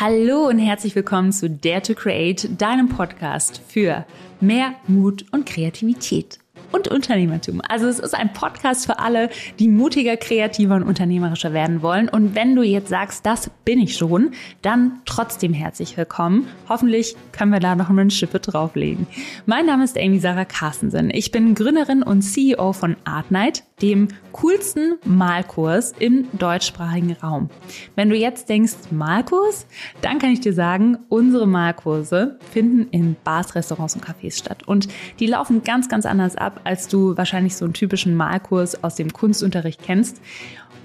[0.00, 4.04] Hallo und herzlich willkommen zu Dare to Create, deinem Podcast für
[4.40, 6.40] mehr Mut und Kreativität
[6.72, 7.60] und Unternehmertum.
[7.68, 12.08] Also es ist ein Podcast für alle, die mutiger, kreativer und unternehmerischer werden wollen.
[12.08, 16.48] Und wenn du jetzt sagst, das bin ich schon, dann trotzdem herzlich willkommen.
[16.68, 19.06] Hoffentlich können wir da noch eine Schippe drauflegen.
[19.46, 21.10] Mein Name ist Amy Sarah Carstensen.
[21.10, 27.50] Ich bin Gründerin und CEO von Artnight, dem coolsten Malkurs im deutschsprachigen Raum.
[27.96, 29.66] Wenn du jetzt denkst, Malkurs,
[30.00, 34.62] dann kann ich dir sagen, unsere Malkurse finden in Bars, Restaurants und Cafés statt.
[34.66, 34.88] Und
[35.20, 39.12] die laufen ganz, ganz anders ab, als du wahrscheinlich so einen typischen Malkurs aus dem
[39.12, 40.20] Kunstunterricht kennst.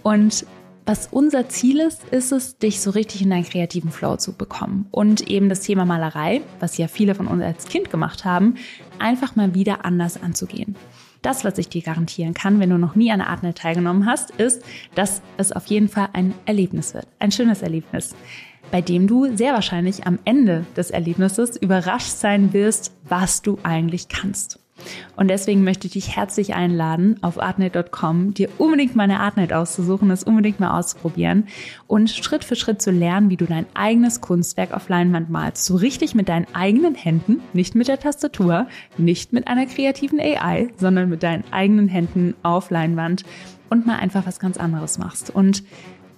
[0.04, 0.46] Und
[0.86, 4.88] was unser Ziel ist, ist es, dich so richtig in deinen kreativen Flow zu bekommen
[4.90, 8.56] und eben das Thema Malerei, was ja viele von uns als Kind gemacht haben,
[8.98, 10.76] einfach mal wieder anders anzugehen.
[11.22, 14.64] Das, was ich dir garantieren kann, wenn du noch nie an Artnet teilgenommen hast, ist,
[14.96, 17.06] dass es auf jeden Fall ein Erlebnis wird.
[17.20, 18.16] Ein schönes Erlebnis,
[18.72, 24.08] bei dem du sehr wahrscheinlich am Ende des Erlebnisses überrascht sein wirst, was du eigentlich
[24.08, 24.60] kannst.
[25.16, 30.24] Und deswegen möchte ich dich herzlich einladen, auf artnet.com dir unbedingt meine Artnet auszusuchen, es
[30.24, 31.48] unbedingt mal auszuprobieren
[31.88, 35.66] und Schritt für Schritt zu lernen, wie du dein eigenes Kunstwerk auf Leinwand malst.
[35.66, 40.70] So richtig mit deinen eigenen Händen, nicht mit der Tastatur, nicht mit einer kreativen AI,
[40.78, 43.24] sondern mit deinen eigenen Händen auf Leinwand
[43.70, 45.34] und mal einfach was ganz anderes machst.
[45.34, 45.64] Und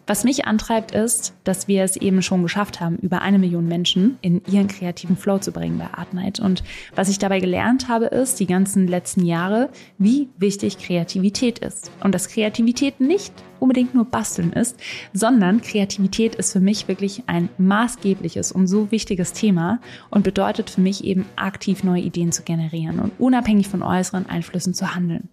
[0.08, 4.18] was mich antreibt, ist, dass wir es eben schon geschafft haben, über eine Million Menschen
[4.22, 6.40] in ihren kreativen Flow zu bringen bei Artnight.
[6.40, 6.64] Und
[6.96, 11.92] was ich dabei gelernt habe, ist, die ganzen letzten Jahre, wie wichtig Kreativität ist.
[12.04, 14.78] Und dass Kreativität nicht unbedingt nur basteln ist,
[15.14, 20.82] sondern Kreativität ist für mich wirklich ein maßgebliches und so wichtiges Thema und bedeutet für
[20.82, 25.30] mich eben aktiv neue Ideen zu generieren und unabhängig von äußeren Einflüssen zu handeln.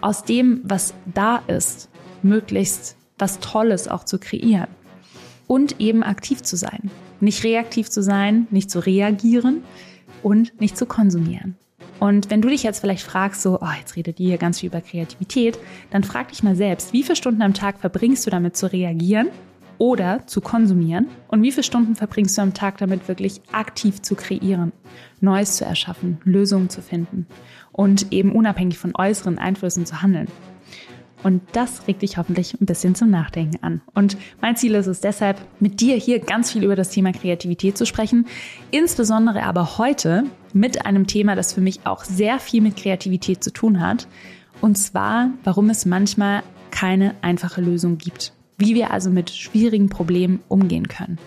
[0.00, 1.90] Aus dem, was da ist,
[2.22, 4.68] möglichst was Tolles auch zu kreieren.
[5.46, 6.90] Und eben aktiv zu sein.
[7.20, 9.62] Nicht reaktiv zu sein, nicht zu reagieren
[10.22, 11.56] und nicht zu konsumieren.
[12.00, 14.68] Und wenn du dich jetzt vielleicht fragst, so, oh, jetzt redet ihr hier ganz viel
[14.68, 15.58] über Kreativität,
[15.90, 19.28] dann frag dich mal selbst, wie viele Stunden am Tag verbringst du damit zu reagieren
[19.78, 21.08] oder zu konsumieren?
[21.28, 24.72] Und wie viele Stunden verbringst du am Tag damit wirklich aktiv zu kreieren,
[25.20, 27.26] Neues zu erschaffen, Lösungen zu finden
[27.72, 30.28] und eben unabhängig von äußeren Einflüssen zu handeln?
[31.24, 33.80] Und das regt dich hoffentlich ein bisschen zum Nachdenken an.
[33.94, 37.78] Und mein Ziel ist es deshalb, mit dir hier ganz viel über das Thema Kreativität
[37.78, 38.26] zu sprechen.
[38.70, 43.50] Insbesondere aber heute mit einem Thema, das für mich auch sehr viel mit Kreativität zu
[43.50, 44.06] tun hat.
[44.60, 48.34] Und zwar, warum es manchmal keine einfache Lösung gibt.
[48.58, 51.18] Wie wir also mit schwierigen Problemen umgehen können.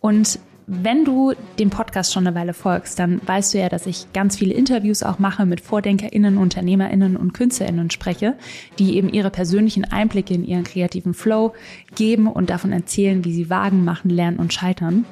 [0.00, 4.12] Und wenn du dem Podcast schon eine Weile folgst, dann weißt du ja, dass ich
[4.12, 8.34] ganz viele Interviews auch mache mit VordenkerInnen, UnternehmerInnen und KünstlerInnen spreche,
[8.78, 11.52] die eben ihre persönlichen Einblicke in ihren kreativen Flow
[11.94, 15.04] geben und davon erzählen, wie sie Wagen machen, lernen und scheitern.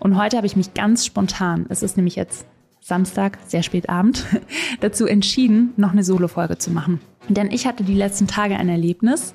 [0.00, 2.46] Und heute habe ich mich ganz spontan, es ist nämlich jetzt
[2.80, 4.24] Samstag, sehr spät Abend,
[4.80, 7.00] dazu entschieden, noch eine Solo-Folge zu machen.
[7.28, 9.34] Denn ich hatte die letzten Tage ein Erlebnis.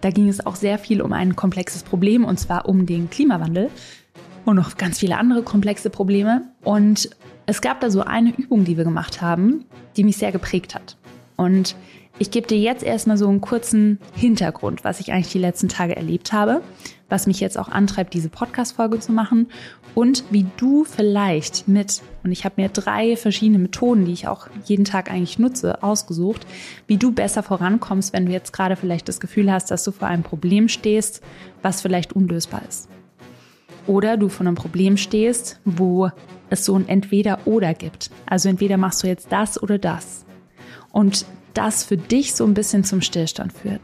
[0.00, 3.70] Da ging es auch sehr viel um ein komplexes Problem und zwar um den Klimawandel
[4.44, 6.42] und noch ganz viele andere komplexe Probleme.
[6.62, 7.10] Und
[7.46, 9.64] es gab da so eine Übung, die wir gemacht haben,
[9.96, 10.96] die mich sehr geprägt hat.
[11.36, 11.76] Und
[12.18, 15.96] ich gebe dir jetzt erstmal so einen kurzen Hintergrund, was ich eigentlich die letzten Tage
[15.96, 16.62] erlebt habe,
[17.08, 19.48] was mich jetzt auch antreibt, diese Podcast-Folge zu machen
[19.96, 24.46] und wie du vielleicht mit, und ich habe mir drei verschiedene Methoden, die ich auch
[24.64, 26.46] jeden Tag eigentlich nutze, ausgesucht,
[26.86, 30.06] wie du besser vorankommst, wenn du jetzt gerade vielleicht das Gefühl hast, dass du vor
[30.06, 31.20] einem Problem stehst,
[31.62, 32.88] was vielleicht unlösbar ist.
[33.86, 36.10] Oder du vor einem Problem stehst, wo
[36.50, 38.10] es so ein Entweder-Oder gibt.
[38.26, 40.24] Also entweder machst du jetzt das oder das.
[40.92, 43.80] Und das für dich so ein bisschen zum Stillstand führt.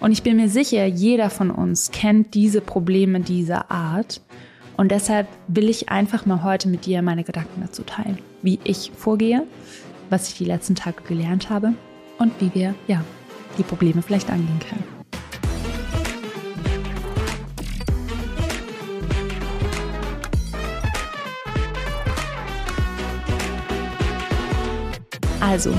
[0.00, 4.20] Und ich bin mir sicher, jeder von uns kennt diese Probleme dieser Art.
[4.76, 8.18] Und deshalb will ich einfach mal heute mit dir meine Gedanken dazu teilen.
[8.42, 9.44] Wie ich vorgehe,
[10.08, 11.74] was ich die letzten Tage gelernt habe
[12.18, 13.02] und wie wir, ja,
[13.58, 14.97] die Probleme vielleicht angehen können.
[25.48, 25.72] Also,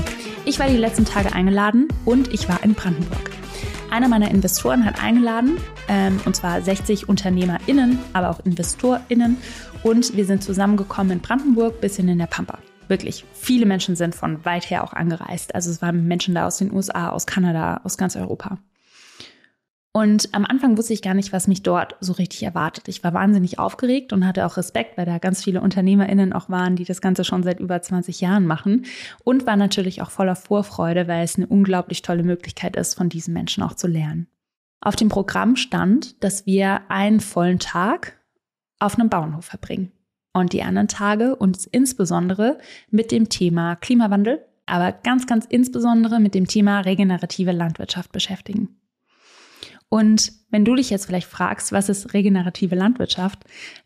[0.46, 3.30] ich war die letzten Tage eingeladen und ich war in Brandenburg.
[3.88, 9.36] Einer meiner Investoren hat eingeladen, ähm, und zwar 60 UnternehmerInnen, aber auch InvestorInnen.
[9.84, 12.58] Und wir sind zusammengekommen in Brandenburg, bisschen in der Pampa.
[12.88, 15.54] Wirklich, viele Menschen sind von weit her auch angereist.
[15.54, 18.58] Also es waren Menschen da aus den USA, aus Kanada, aus ganz Europa.
[19.92, 22.86] Und am Anfang wusste ich gar nicht, was mich dort so richtig erwartet.
[22.86, 26.76] Ich war wahnsinnig aufgeregt und hatte auch Respekt, weil da ganz viele UnternehmerInnen auch waren,
[26.76, 28.86] die das Ganze schon seit über 20 Jahren machen.
[29.24, 33.34] Und war natürlich auch voller Vorfreude, weil es eine unglaublich tolle Möglichkeit ist, von diesen
[33.34, 34.28] Menschen auch zu lernen.
[34.80, 38.20] Auf dem Programm stand, dass wir einen vollen Tag
[38.78, 39.90] auf einem Bauernhof verbringen
[40.32, 42.58] und die anderen Tage uns insbesondere
[42.90, 48.79] mit dem Thema Klimawandel, aber ganz, ganz insbesondere mit dem Thema regenerative Landwirtschaft beschäftigen.
[49.90, 53.40] Und wenn du dich jetzt vielleicht fragst, was ist regenerative Landwirtschaft,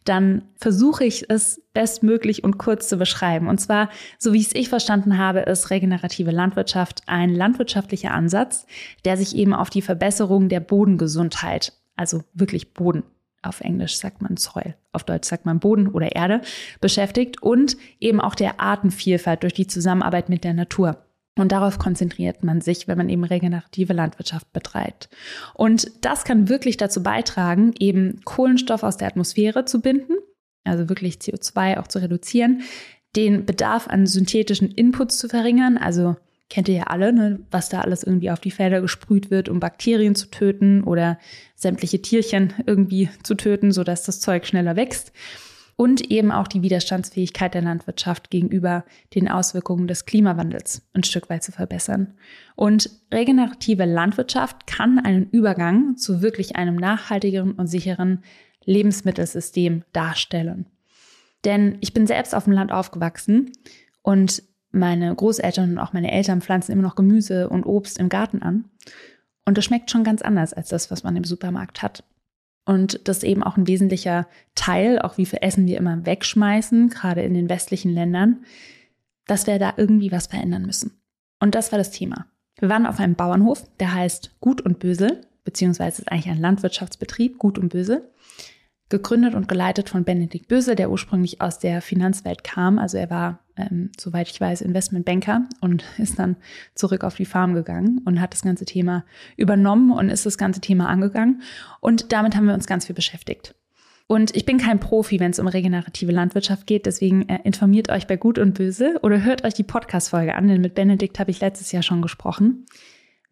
[0.05, 3.49] dann versuche ich es bestmöglich und kurz zu beschreiben.
[3.49, 8.67] Und zwar, so wie es ich verstanden habe, ist regenerative Landwirtschaft ein landwirtschaftlicher Ansatz,
[9.07, 13.05] der sich eben auf die Verbesserung der Bodengesundheit, also wirklich Boden,
[13.41, 16.43] auf Englisch sagt man Soil, auf Deutsch sagt man Boden oder Erde,
[16.83, 20.99] beschäftigt und eben auch der Artenvielfalt durch die Zusammenarbeit mit der Natur.
[21.37, 25.09] Und darauf konzentriert man sich, wenn man eben regenerative Landwirtschaft betreibt.
[25.55, 30.15] Und das kann wirklich dazu beitragen, eben Kohlenstoff aus der Atmosphäre zu binden,
[30.63, 32.63] also wirklich CO2 auch zu reduzieren,
[33.17, 36.17] den Bedarf an synthetischen Inputs zu verringern, also
[36.51, 39.61] kennt ihr ja alle, ne, was da alles irgendwie auf die Felder gesprüht wird, um
[39.61, 41.19] Bakterien zu töten oder
[41.55, 45.13] sämtliche Tierchen irgendwie zu töten, sodass das Zeug schneller wächst.
[45.77, 48.85] Und eben auch die Widerstandsfähigkeit der Landwirtschaft gegenüber
[49.15, 52.15] den Auswirkungen des Klimawandels ein Stück weit zu verbessern.
[52.55, 58.23] Und regenerative Landwirtschaft kann einen Übergang zu wirklich einem nachhaltigeren und sicheren
[58.65, 60.67] Lebensmittelsystem darstellen.
[61.45, 63.53] Denn ich bin selbst auf dem Land aufgewachsen
[64.03, 68.43] und meine Großeltern und auch meine Eltern pflanzen immer noch Gemüse und Obst im Garten
[68.43, 68.65] an.
[69.45, 72.03] Und das schmeckt schon ganz anders als das, was man im Supermarkt hat.
[72.67, 76.89] Und das ist eben auch ein wesentlicher Teil, auch wie viel Essen wir immer wegschmeißen,
[76.89, 78.45] gerade in den westlichen Ländern,
[79.27, 80.93] dass wir da irgendwie was verändern müssen.
[81.41, 82.27] Und das war das Thema.
[82.59, 87.39] Wir waren auf einem Bauernhof, der heißt Gut und Böse, beziehungsweise ist eigentlich ein Landwirtschaftsbetrieb,
[87.39, 88.11] Gut und Böse
[88.95, 92.79] gegründet und geleitet von Benedikt Böse, der ursprünglich aus der Finanzwelt kam.
[92.79, 96.37] Also er war, ähm, soweit ich weiß, Investmentbanker und ist dann
[96.77, 99.05] zurück auf die Farm gegangen und hat das ganze Thema
[99.37, 101.43] übernommen und ist das ganze Thema angegangen.
[101.81, 103.57] Und damit haben wir uns ganz viel beschäftigt.
[104.07, 108.07] Und ich bin kein Profi, wenn es um regenerative Landwirtschaft geht, deswegen äh, informiert euch
[108.07, 111.41] bei Gut und Böse oder hört euch die Podcast-Folge an, denn mit Benedikt habe ich
[111.41, 112.67] letztes Jahr schon gesprochen.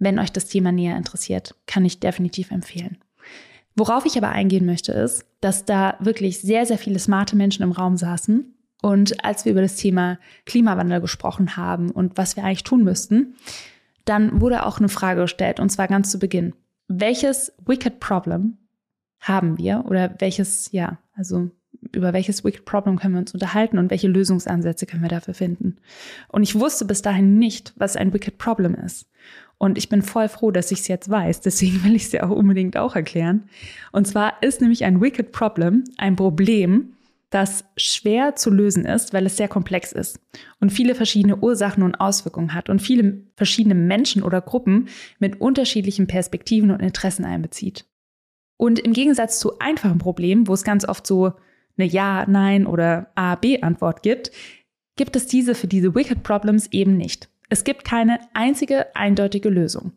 [0.01, 2.99] Wenn euch das Thema näher interessiert, kann ich definitiv empfehlen.
[3.75, 7.73] Worauf ich aber eingehen möchte, ist, dass da wirklich sehr, sehr viele smarte Menschen im
[7.73, 8.55] Raum saßen.
[8.83, 13.35] Und als wir über das Thema Klimawandel gesprochen haben und was wir eigentlich tun müssten,
[14.05, 16.55] dann wurde auch eine Frage gestellt, und zwar ganz zu Beginn.
[16.89, 18.59] Welches Wicked Problem
[19.21, 21.51] haben wir oder welches, ja, also
[21.93, 25.77] über welches Wicked Problem können wir uns unterhalten und welche Lösungsansätze können wir dafür finden?
[26.29, 29.09] Und ich wusste bis dahin nicht, was ein Wicked Problem ist.
[29.63, 31.41] Und ich bin voll froh, dass ich es jetzt weiß.
[31.41, 33.45] Deswegen will ich es dir auch unbedingt auch erklären.
[33.93, 36.95] Und zwar ist nämlich ein Wicked Problem ein Problem,
[37.31, 40.19] das schwer zu lösen ist, weil es sehr komplex ist
[40.59, 44.89] und viele verschiedene Ursachen und Auswirkungen hat und viele verschiedene Menschen oder Gruppen
[45.21, 47.87] mit unterschiedlichen Perspektiven und Interessen einbezieht.
[48.57, 51.35] Und im Gegensatz zu einfachen Problemen, wo es ganz oft so
[51.79, 54.33] eine Ja, Nein oder A-B-Antwort gibt,
[54.97, 57.32] gibt es diese für diese Wicked Problems eben nicht.
[57.53, 59.93] Es gibt keine einzige eindeutige Lösung.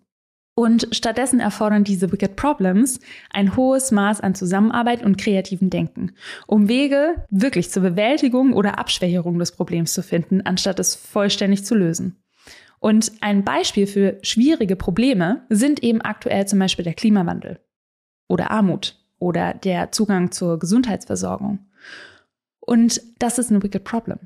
[0.55, 2.99] Und stattdessen erfordern diese Wicked Problems
[3.29, 6.11] ein hohes Maß an Zusammenarbeit und kreativen Denken,
[6.47, 11.75] um Wege wirklich zur Bewältigung oder Abschwächerung des Problems zu finden, anstatt es vollständig zu
[11.75, 12.21] lösen.
[12.79, 17.61] Und ein Beispiel für schwierige Probleme sind eben aktuell zum Beispiel der Klimawandel
[18.27, 21.59] oder Armut oder der Zugang zur Gesundheitsversorgung.
[22.59, 24.19] Und das ist ein Wicked Problem.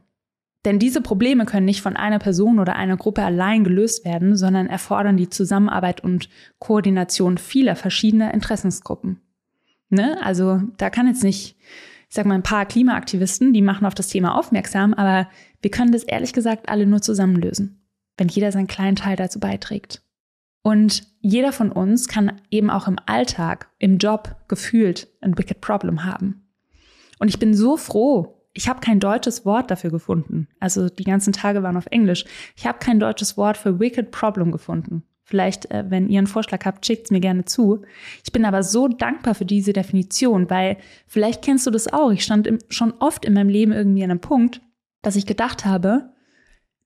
[0.66, 4.68] Denn diese Probleme können nicht von einer Person oder einer Gruppe allein gelöst werden, sondern
[4.68, 9.22] erfordern die Zusammenarbeit und Koordination vieler verschiedener Interessensgruppen.
[9.90, 10.18] Ne?
[10.22, 11.56] Also da kann jetzt nicht,
[12.10, 15.30] ich sag mal, ein paar Klimaaktivisten, die machen auf das Thema aufmerksam, aber
[15.62, 17.82] wir können das ehrlich gesagt alle nur zusammen lösen,
[18.18, 20.04] wenn jeder seinen kleinen Teil dazu beiträgt.
[20.62, 26.04] Und jeder von uns kann eben auch im Alltag, im Job gefühlt ein Wicked Problem
[26.04, 26.50] haben.
[27.18, 30.48] Und ich bin so froh, ich habe kein deutsches Wort dafür gefunden.
[30.60, 32.26] Also die ganzen Tage waren auf Englisch.
[32.56, 35.04] Ich habe kein deutsches Wort für Wicked Problem gefunden.
[35.24, 37.84] Vielleicht, äh, wenn ihr einen Vorschlag habt, schickt's mir gerne zu.
[38.24, 42.12] Ich bin aber so dankbar für diese Definition, weil vielleicht kennst du das auch.
[42.12, 44.62] Ich stand im, schon oft in meinem Leben irgendwie an einem Punkt,
[45.04, 46.10] dass ich gedacht habe,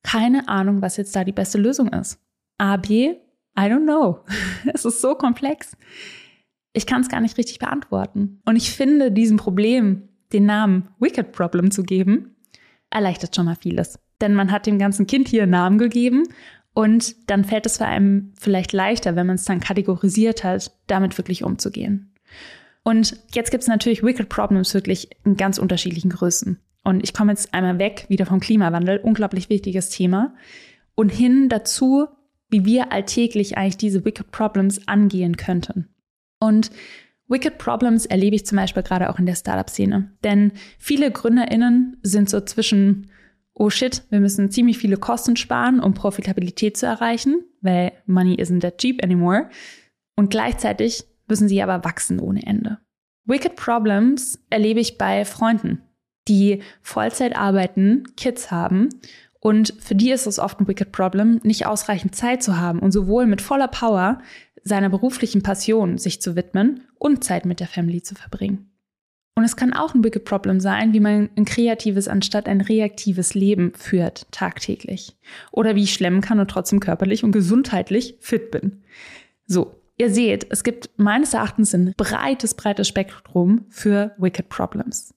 [0.03, 2.19] keine Ahnung, was jetzt da die beste Lösung ist.
[2.57, 3.15] A, B,
[3.57, 4.25] I don't know.
[4.73, 5.77] es ist so komplex.
[6.73, 8.41] Ich kann es gar nicht richtig beantworten.
[8.43, 12.35] Und ich finde diesem Problem den Namen Wicked Problem zu geben,
[12.89, 13.99] erleichtert schon mal vieles.
[14.21, 16.23] Denn man hat dem ganzen Kind hier einen Namen gegeben
[16.73, 21.17] und dann fällt es für einem vielleicht leichter, wenn man es dann kategorisiert hat, damit
[21.17, 22.13] wirklich umzugehen.
[22.83, 26.59] Und jetzt gibt es natürlich Wicked Problems wirklich in ganz unterschiedlichen Größen.
[26.83, 30.35] Und ich komme jetzt einmal weg wieder vom Klimawandel, unglaublich wichtiges Thema,
[30.95, 32.07] und hin dazu,
[32.49, 35.89] wie wir alltäglich eigentlich diese Wicked Problems angehen könnten.
[36.39, 36.71] Und
[37.33, 40.11] Wicked Problems erlebe ich zum Beispiel gerade auch in der Startup-Szene.
[40.23, 43.09] Denn viele GründerInnen sind so zwischen,
[43.55, 48.61] oh shit, wir müssen ziemlich viele Kosten sparen, um Profitabilität zu erreichen, weil money isn't
[48.61, 49.49] that cheap anymore.
[50.15, 52.77] Und gleichzeitig müssen sie aber wachsen ohne Ende.
[53.25, 55.81] Wicked Problems erlebe ich bei Freunden,
[56.27, 58.89] die Vollzeit arbeiten, Kids haben
[59.43, 62.93] und für die ist es oft ein Wicked Problem, nicht ausreichend Zeit zu haben und
[62.93, 64.19] sowohl mit voller Power
[64.63, 68.69] seiner beruflichen Passion sich zu widmen und Zeit mit der Family zu verbringen.
[69.35, 73.33] Und es kann auch ein Wicked Problem sein, wie man ein kreatives anstatt ein reaktives
[73.33, 75.15] Leben führt tagtäglich.
[75.51, 78.83] Oder wie ich schlemmen kann und trotzdem körperlich und gesundheitlich fit bin.
[79.47, 85.15] So, ihr seht, es gibt meines Erachtens ein breites, breites Spektrum für Wicked Problems.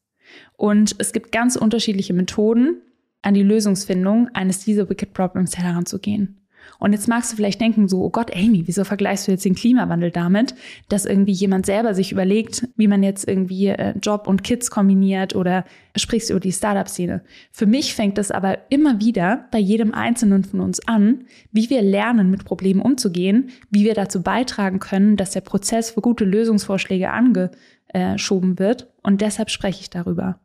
[0.56, 2.80] Und es gibt ganz unterschiedliche Methoden,
[3.22, 6.45] an die Lösungsfindung eines dieser Wicked Problems heranzugehen.
[6.78, 9.54] Und jetzt magst du vielleicht denken, so, oh Gott, Amy, wieso vergleichst du jetzt den
[9.54, 10.54] Klimawandel damit,
[10.88, 15.35] dass irgendwie jemand selber sich überlegt, wie man jetzt irgendwie äh, Job und Kids kombiniert
[15.35, 15.64] oder
[15.96, 17.23] sprichst über die Startup-Szene.
[17.50, 21.82] Für mich fängt es aber immer wieder bei jedem Einzelnen von uns an, wie wir
[21.82, 27.11] lernen, mit Problemen umzugehen, wie wir dazu beitragen können, dass der Prozess für gute Lösungsvorschläge
[27.11, 28.92] angeschoben wird.
[29.02, 30.40] Und deshalb spreche ich darüber.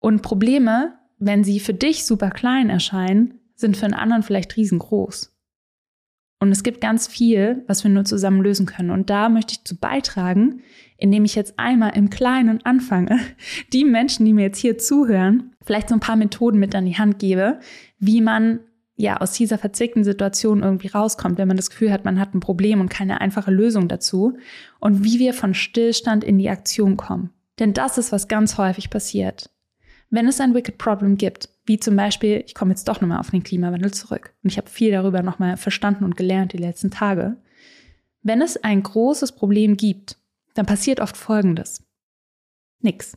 [0.00, 5.33] Und Probleme, wenn sie für dich super klein erscheinen, sind für einen anderen vielleicht riesengroß.
[6.40, 8.90] Und es gibt ganz viel, was wir nur zusammen lösen können.
[8.90, 10.62] Und da möchte ich zu beitragen,
[10.96, 13.18] indem ich jetzt einmal im Kleinen anfange,
[13.72, 16.98] die Menschen, die mir jetzt hier zuhören, vielleicht so ein paar Methoden mit an die
[16.98, 17.60] Hand gebe,
[17.98, 18.60] wie man
[18.96, 22.40] ja aus dieser verzwickten Situation irgendwie rauskommt, wenn man das Gefühl hat, man hat ein
[22.40, 24.36] Problem und keine einfache Lösung dazu
[24.78, 27.30] und wie wir von Stillstand in die Aktion kommen.
[27.58, 29.50] Denn das ist, was ganz häufig passiert.
[30.10, 33.30] Wenn es ein Wicked Problem gibt, wie zum Beispiel, ich komme jetzt doch nochmal auf
[33.30, 37.36] den Klimawandel zurück und ich habe viel darüber nochmal verstanden und gelernt die letzten Tage.
[38.22, 40.18] Wenn es ein großes Problem gibt,
[40.54, 41.82] dann passiert oft Folgendes.
[42.80, 43.16] Nix.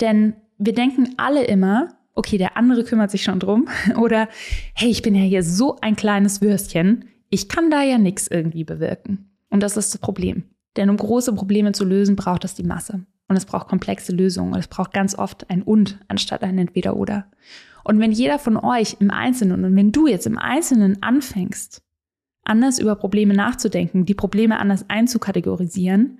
[0.00, 4.28] Denn wir denken alle immer, okay, der andere kümmert sich schon drum oder
[4.74, 8.64] hey, ich bin ja hier so ein kleines Würstchen, ich kann da ja nichts irgendwie
[8.64, 9.30] bewirken.
[9.48, 10.44] Und das ist das Problem.
[10.76, 13.06] Denn um große Probleme zu lösen, braucht es die Masse.
[13.32, 14.52] Und es braucht komplexe Lösungen.
[14.52, 17.30] Und es braucht ganz oft ein Und anstatt ein Entweder-Oder.
[17.82, 21.82] Und wenn jeder von euch im Einzelnen und wenn du jetzt im Einzelnen anfängst,
[22.44, 26.18] anders über Probleme nachzudenken, die Probleme anders einzukategorisieren,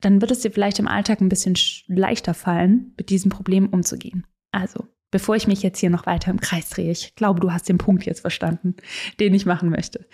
[0.00, 1.56] dann wird es dir vielleicht im Alltag ein bisschen
[1.88, 4.24] leichter fallen, mit diesem Problem umzugehen.
[4.52, 7.68] Also, bevor ich mich jetzt hier noch weiter im Kreis drehe, ich glaube, du hast
[7.68, 8.76] den Punkt jetzt verstanden,
[9.18, 10.06] den ich machen möchte.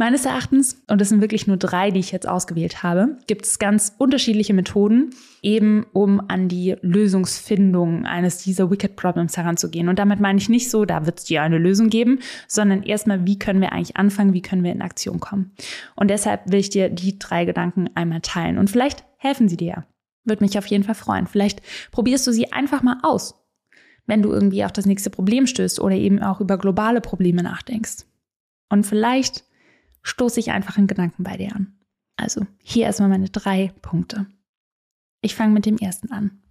[0.00, 3.58] Meines Erachtens, und das sind wirklich nur drei, die ich jetzt ausgewählt habe, gibt es
[3.58, 5.10] ganz unterschiedliche Methoden,
[5.42, 9.90] eben um an die Lösungsfindung eines dieser Wicked Problems heranzugehen.
[9.90, 13.26] Und damit meine ich nicht so, da wird es dir eine Lösung geben, sondern erstmal,
[13.26, 15.52] wie können wir eigentlich anfangen, wie können wir in Aktion kommen.
[15.96, 18.56] Und deshalb will ich dir die drei Gedanken einmal teilen.
[18.56, 19.84] Und vielleicht helfen sie dir.
[20.24, 21.26] Würde mich auf jeden Fall freuen.
[21.26, 23.34] Vielleicht probierst du sie einfach mal aus,
[24.06, 28.06] wenn du irgendwie auf das nächste Problem stößt oder eben auch über globale Probleme nachdenkst.
[28.70, 29.44] Und vielleicht
[30.02, 31.78] stoße ich einfach in Gedanken bei dir an.
[32.16, 34.26] Also hier erstmal meine drei Punkte.
[35.22, 36.42] Ich fange mit dem ersten an.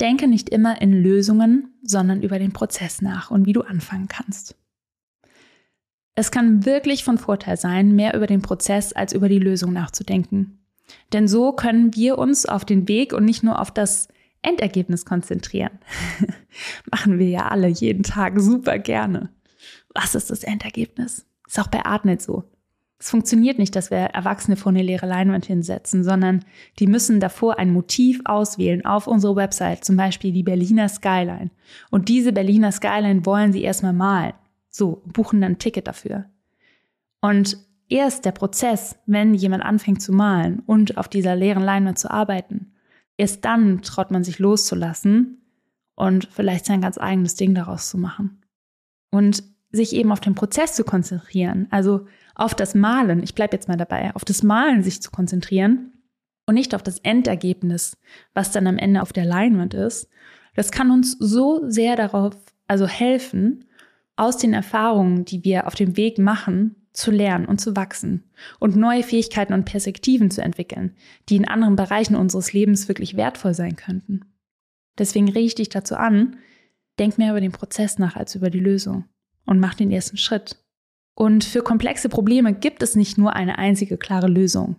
[0.00, 4.56] Denke nicht immer in Lösungen, sondern über den Prozess nach und wie du anfangen kannst.
[6.14, 10.58] Es kann wirklich von Vorteil sein, mehr über den Prozess als über die Lösung nachzudenken.
[11.12, 14.08] Denn so können wir uns auf den Weg und nicht nur auf das
[14.42, 15.78] Endergebnis konzentrieren.
[16.90, 19.30] Machen wir ja alle jeden Tag super gerne.
[19.94, 21.26] Was ist das Endergebnis?
[21.48, 22.44] Ist auch bei Art nicht so.
[23.00, 26.44] Es funktioniert nicht, dass wir Erwachsene vor eine leere Leinwand hinsetzen, sondern
[26.78, 31.50] die müssen davor ein Motiv auswählen auf unsere Website, zum Beispiel die Berliner Skyline.
[31.90, 34.34] Und diese Berliner Skyline wollen sie erstmal malen.
[34.68, 36.26] So, buchen dann ein Ticket dafür.
[37.20, 37.56] Und
[37.88, 42.72] erst der Prozess, wenn jemand anfängt zu malen und auf dieser leeren Leinwand zu arbeiten,
[43.16, 45.40] erst dann traut man sich loszulassen
[45.94, 48.42] und vielleicht sein ganz eigenes Ding daraus zu machen.
[49.10, 53.68] Und sich eben auf den Prozess zu konzentrieren, also auf das Malen, ich bleibe jetzt
[53.68, 55.92] mal dabei, auf das Malen sich zu konzentrieren
[56.46, 57.96] und nicht auf das Endergebnis,
[58.32, 60.08] was dann am Ende auf der Leinwand ist,
[60.54, 62.34] das kann uns so sehr darauf,
[62.66, 63.64] also helfen,
[64.16, 68.24] aus den Erfahrungen, die wir auf dem Weg machen, zu lernen und zu wachsen
[68.58, 70.96] und neue Fähigkeiten und Perspektiven zu entwickeln,
[71.28, 74.22] die in anderen Bereichen unseres Lebens wirklich wertvoll sein könnten.
[74.98, 76.38] Deswegen rege ich dich dazu an,
[76.98, 79.04] denk mehr über den Prozess nach als über die Lösung
[79.48, 80.56] und mach den ersten Schritt.
[81.14, 84.76] Und für komplexe Probleme gibt es nicht nur eine einzige klare Lösung.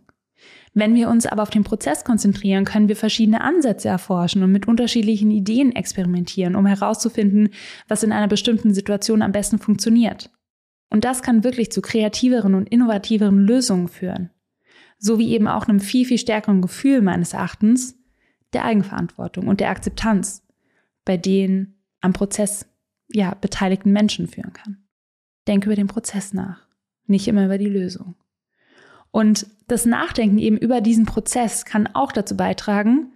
[0.73, 4.67] Wenn wir uns aber auf den Prozess konzentrieren, können wir verschiedene Ansätze erforschen und mit
[4.67, 7.49] unterschiedlichen Ideen experimentieren, um herauszufinden,
[7.88, 10.29] was in einer bestimmten Situation am besten funktioniert.
[10.89, 14.29] Und das kann wirklich zu kreativeren und innovativeren Lösungen führen.
[15.01, 17.97] sowie eben auch einem viel, viel stärkeren Gefühl meines Erachtens
[18.51, 20.43] der Eigenverantwortung und der Akzeptanz,
[21.05, 22.65] bei denen am Prozess
[23.11, 24.77] ja, beteiligten Menschen führen kann.
[25.47, 26.67] Denke über den Prozess nach,
[27.07, 28.15] nicht immer über die Lösung.
[29.11, 33.11] Und das Nachdenken eben über diesen Prozess kann auch dazu beitragen,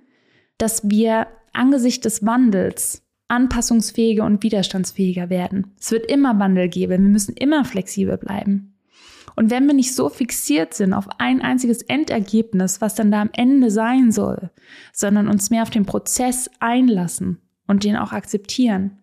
[0.57, 5.73] dass wir angesichts des Wandels anpassungsfähiger und widerstandsfähiger werden.
[5.79, 8.73] Es wird immer Wandel geben, wir müssen immer flexibel bleiben.
[9.35, 13.31] Und wenn wir nicht so fixiert sind auf ein einziges Endergebnis, was dann da am
[13.33, 14.51] Ende sein soll,
[14.91, 18.99] sondern uns mehr auf den Prozess einlassen und den auch akzeptieren,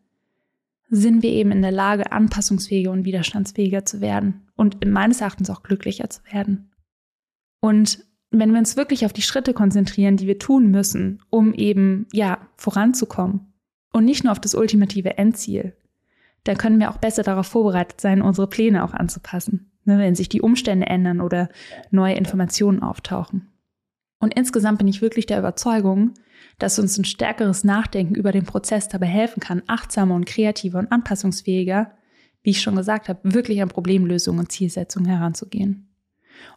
[0.91, 5.63] sind wir eben in der Lage, anpassungsfähiger und widerstandsfähiger zu werden und meines Erachtens auch
[5.63, 6.73] glücklicher zu werden.
[7.61, 12.07] Und wenn wir uns wirklich auf die Schritte konzentrieren, die wir tun müssen, um eben,
[12.13, 13.53] ja, voranzukommen
[13.93, 15.77] und nicht nur auf das ultimative Endziel,
[16.45, 20.29] dann können wir auch besser darauf vorbereitet sein, unsere Pläne auch anzupassen, ne, wenn sich
[20.29, 21.49] die Umstände ändern oder
[21.91, 23.49] neue Informationen auftauchen.
[24.21, 26.15] Und insgesamt bin ich wirklich der Überzeugung,
[26.61, 30.93] dass uns ein stärkeres Nachdenken über den Prozess dabei helfen kann, achtsamer und kreativer und
[30.93, 31.93] anpassungsfähiger,
[32.43, 35.89] wie ich schon gesagt habe, wirklich an Problemlösungen und Zielsetzungen heranzugehen.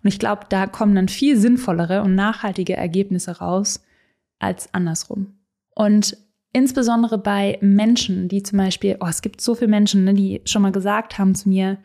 [0.01, 3.83] Und ich glaube, da kommen dann viel sinnvollere und nachhaltige Ergebnisse raus
[4.39, 5.39] als andersrum.
[5.75, 6.17] Und
[6.51, 10.61] insbesondere bei Menschen, die zum Beispiel, oh, es gibt so viele Menschen, ne, die schon
[10.61, 11.79] mal gesagt haben zu mir,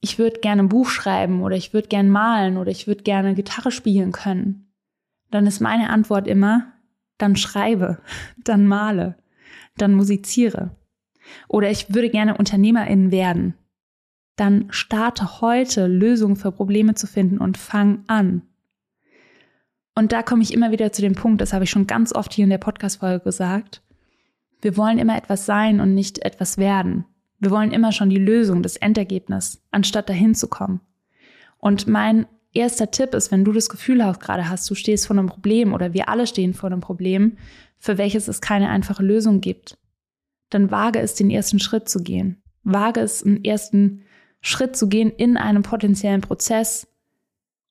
[0.00, 3.34] ich würde gerne ein Buch schreiben oder ich würde gerne malen oder ich würde gerne
[3.34, 4.72] Gitarre spielen können.
[5.30, 6.71] Dann ist meine Antwort immer,
[7.22, 7.98] dann schreibe,
[8.44, 9.16] dann male,
[9.76, 10.76] dann musiziere.
[11.48, 13.54] Oder ich würde gerne Unternehmerin werden
[14.36, 18.42] dann starte heute, Lösungen für Probleme zu finden und fang an.
[19.94, 22.32] Und da komme ich immer wieder zu dem Punkt, das habe ich schon ganz oft
[22.32, 23.82] hier in der Podcast-Folge gesagt.
[24.62, 27.04] Wir wollen immer etwas sein und nicht etwas werden.
[27.40, 30.80] Wir wollen immer schon die Lösung, das Endergebnis, anstatt dahin zu kommen.
[31.58, 35.16] Und mein erster Tipp ist, wenn du das Gefühl hast, gerade hast, du stehst vor
[35.16, 37.38] einem Problem oder wir alle stehen vor einem Problem,
[37.78, 39.78] für welches es keine einfache Lösung gibt,
[40.50, 42.42] dann wage es, den ersten Schritt zu gehen.
[42.62, 44.02] Wage es, einen ersten
[44.40, 46.86] Schritt zu gehen in einem potenziellen Prozess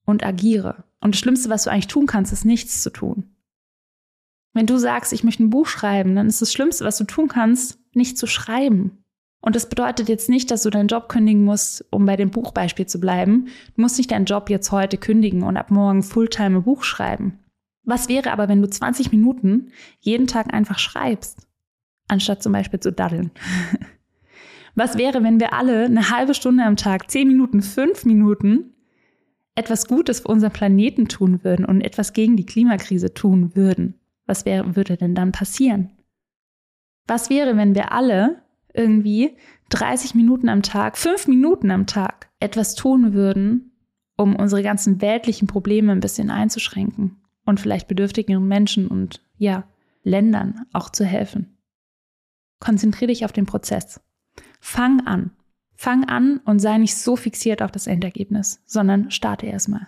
[0.05, 0.83] und agiere.
[0.99, 3.35] Und das Schlimmste, was du eigentlich tun kannst, ist nichts zu tun.
[4.53, 7.27] Wenn du sagst, ich möchte ein Buch schreiben, dann ist das Schlimmste, was du tun
[7.27, 9.00] kannst, nicht zu schreiben.
[9.41, 12.85] Und das bedeutet jetzt nicht, dass du deinen Job kündigen musst, um bei dem Buchbeispiel
[12.85, 13.47] zu bleiben.
[13.75, 17.39] Du musst nicht deinen Job jetzt heute kündigen und ab morgen Fulltime ein Buch schreiben.
[17.83, 21.47] Was wäre aber, wenn du 20 Minuten jeden Tag einfach schreibst,
[22.07, 23.31] anstatt zum Beispiel zu daddeln?
[24.75, 28.73] Was wäre, wenn wir alle eine halbe Stunde am Tag, zehn Minuten, fünf Minuten
[29.55, 33.95] etwas Gutes für unseren Planeten tun würden und etwas gegen die Klimakrise tun würden?
[34.27, 35.89] Was wäre, würde denn dann passieren?
[37.05, 38.41] Was wäre, wenn wir alle
[38.73, 39.35] irgendwie
[39.69, 43.71] 30 Minuten am Tag, fünf Minuten am Tag etwas tun würden,
[44.17, 49.63] um unsere ganzen weltlichen Probleme ein bisschen einzuschränken und vielleicht bedürftigeren Menschen und ja,
[50.03, 51.57] Ländern auch zu helfen?
[52.59, 53.99] Konzentriere dich auf den Prozess.
[54.59, 55.31] Fang an.
[55.75, 59.87] Fang an und sei nicht so fixiert auf das Endergebnis, sondern starte erstmal.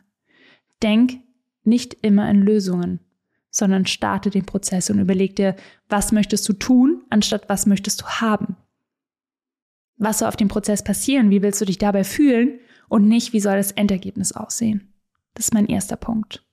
[0.82, 1.20] Denk
[1.64, 3.00] nicht immer in Lösungen,
[3.52, 5.56] sondern starte den Prozess und überleg dir,
[5.88, 8.58] was möchtest du tun, anstatt was möchtest du haben.
[10.04, 11.30] Was soll auf dem Prozess passieren?
[11.30, 12.60] Wie willst du dich dabei fühlen?
[12.90, 14.94] Und nicht, wie soll das Endergebnis aussehen?
[15.34, 16.46] Das ist mein erster Punkt.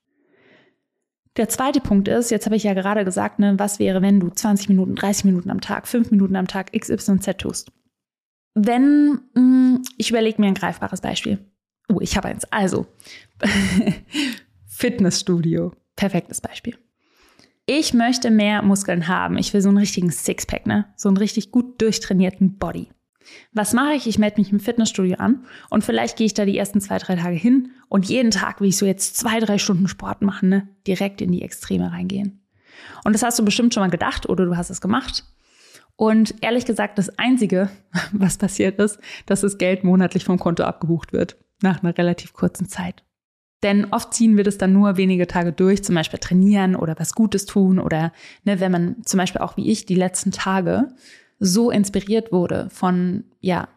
[1.37, 4.31] Der zweite Punkt ist, jetzt habe ich ja gerade gesagt, ne, was wäre, wenn du
[4.31, 7.73] 20 Minuten, 30 Minuten am Tag, 5 Minuten am Tag XYZ tust?
[8.55, 11.39] Wenn, mh, mm, ich überlege mir ein greifbares Beispiel.
[11.89, 12.45] Oh, ich habe eins.
[12.53, 12.87] Also,
[14.67, 15.73] Fitnessstudio.
[15.97, 16.79] Perfektes Beispiel.
[17.67, 19.39] Ich möchte mehr Muskeln haben.
[19.39, 20.87] Ich will so einen richtigen Sixpack, ne?
[20.97, 22.91] So einen richtig gut durchtrainierten Body.
[23.53, 24.07] Was mache ich?
[24.07, 27.16] Ich melde mich im Fitnessstudio an und vielleicht gehe ich da die ersten zwei, drei
[27.16, 30.69] Tage hin und jeden Tag will ich so jetzt zwei, drei Stunden Sport machen, ne?
[30.87, 32.40] Direkt in die Extreme reingehen.
[33.05, 35.25] Und das hast du bestimmt schon mal gedacht oder du hast es gemacht.
[35.97, 37.69] Und ehrlich gesagt, das Einzige,
[38.12, 42.69] was passiert ist, dass das Geld monatlich vom Konto abgebucht wird, nach einer relativ kurzen
[42.69, 43.05] Zeit.
[43.62, 47.14] Denn oft ziehen wir das dann nur wenige Tage durch, zum Beispiel trainieren oder was
[47.14, 48.12] Gutes tun oder
[48.45, 50.88] ne, wenn man zum Beispiel auch wie ich die letzten Tage
[51.40, 53.68] so inspiriert wurde von, ja,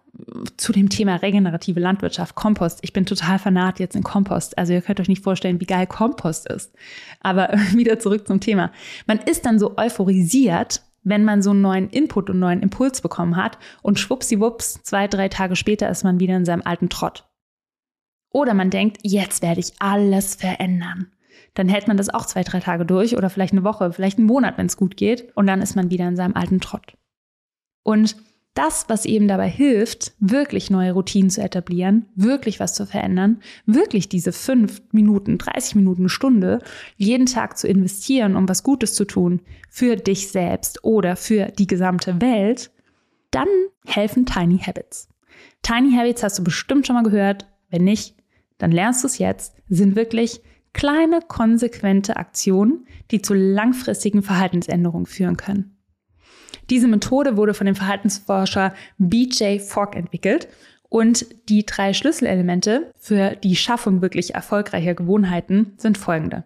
[0.57, 2.79] zu dem Thema regenerative Landwirtschaft, Kompost.
[2.83, 4.57] Ich bin total fanat jetzt in Kompost.
[4.59, 6.71] Also ihr könnt euch nicht vorstellen, wie geil Kompost ist.
[7.19, 8.71] Aber wieder zurück zum Thema.
[9.07, 13.35] Man ist dann so euphorisiert wenn man so einen neuen Input und neuen Impuls bekommen
[13.35, 17.29] hat und schwuppsiwupps, zwei, drei Tage später ist man wieder in seinem alten Trott.
[18.31, 21.11] Oder man denkt, jetzt werde ich alles verändern.
[21.53, 24.27] Dann hält man das auch zwei, drei Tage durch oder vielleicht eine Woche, vielleicht einen
[24.27, 26.97] Monat, wenn es gut geht und dann ist man wieder in seinem alten Trott.
[27.83, 28.15] Und
[28.53, 34.09] das, was eben dabei hilft, wirklich neue Routinen zu etablieren, wirklich was zu verändern, wirklich
[34.09, 36.59] diese fünf Minuten, 30 Minuten, Stunde
[36.95, 41.67] jeden Tag zu investieren, um was Gutes zu tun für dich selbst oder für die
[41.67, 42.71] gesamte Welt,
[43.31, 43.47] dann
[43.85, 45.09] helfen Tiny Habits.
[45.63, 47.47] Tiny Habits hast du bestimmt schon mal gehört.
[47.71, 48.15] Wenn nicht,
[48.59, 50.41] dann lernst du es jetzt, sind wirklich
[50.73, 55.75] kleine, konsequente Aktionen, die zu langfristigen Verhaltensänderungen führen können.
[56.69, 60.47] Diese Methode wurde von dem Verhaltensforscher BJ Fogg entwickelt
[60.89, 66.43] und die drei Schlüsselelemente für die Schaffung wirklich erfolgreicher Gewohnheiten sind folgende.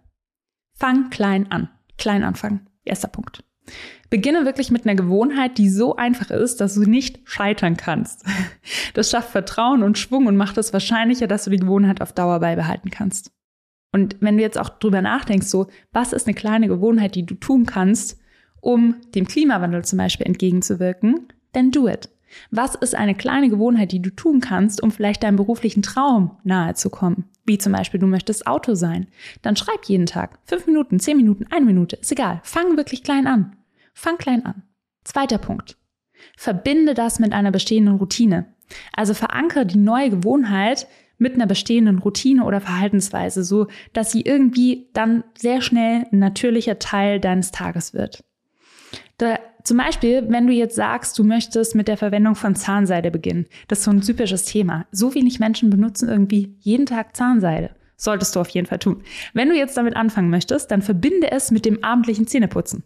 [0.73, 1.69] Fang klein an.
[1.97, 2.67] Klein anfangen.
[2.85, 3.43] Erster Punkt.
[4.09, 8.23] Beginne wirklich mit einer Gewohnheit, die so einfach ist, dass du nicht scheitern kannst.
[8.93, 12.39] Das schafft Vertrauen und Schwung und macht es wahrscheinlicher, dass du die Gewohnheit auf Dauer
[12.39, 13.31] beibehalten kannst.
[13.91, 17.35] Und wenn du jetzt auch drüber nachdenkst, so, was ist eine kleine Gewohnheit, die du
[17.35, 18.19] tun kannst,
[18.61, 22.09] um dem Klimawandel zum Beispiel entgegenzuwirken, then do it.
[22.51, 26.73] Was ist eine kleine Gewohnheit, die du tun kannst, um vielleicht deinem beruflichen Traum nahe
[26.73, 27.25] zu kommen?
[27.45, 29.07] Wie zum Beispiel, du möchtest Auto sein.
[29.41, 30.39] Dann schreib jeden Tag.
[30.45, 31.95] Fünf Minuten, zehn Minuten, eine Minute.
[31.95, 32.41] Ist egal.
[32.43, 33.55] Fang wirklich klein an.
[33.93, 34.63] Fang klein an.
[35.05, 35.77] Zweiter Punkt.
[36.35, 38.53] Verbinde das mit einer bestehenden Routine.
[38.93, 44.89] Also verankere die neue Gewohnheit mit einer bestehenden Routine oder Verhaltensweise, so dass sie irgendwie
[44.93, 48.23] dann sehr schnell ein natürlicher Teil deines Tages wird.
[49.17, 53.47] Da, zum Beispiel, wenn du jetzt sagst, du möchtest mit der Verwendung von Zahnseide beginnen.
[53.67, 54.85] Das ist so ein typisches Thema.
[54.91, 57.71] So wenig Menschen benutzen irgendwie jeden Tag Zahnseide.
[57.95, 59.03] Solltest du auf jeden Fall tun.
[59.33, 62.83] Wenn du jetzt damit anfangen möchtest, dann verbinde es mit dem abendlichen Zähneputzen.